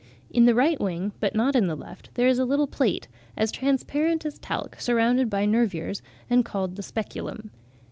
[0.31, 3.07] In the right wing, but not in the left, there is a little plate,
[3.37, 7.51] as transparent as talc, surrounded by nervures, and called the speculum.